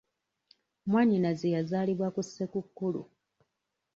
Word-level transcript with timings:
Mwannyinaze 0.89 1.47
yazaalibwa 1.55 2.07
ku 2.15 2.21
Ssekukkulu. 2.27 3.01